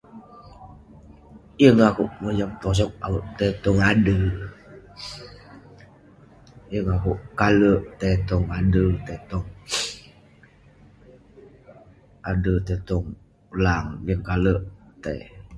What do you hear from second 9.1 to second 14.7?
tong ader, tai tong lang. Yeng kalek